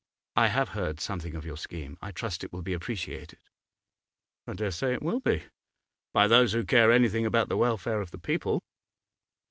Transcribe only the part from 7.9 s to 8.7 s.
of the people.